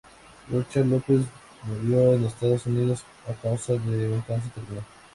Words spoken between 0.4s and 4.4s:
Rocha López murió en Estados Unidos a causa de un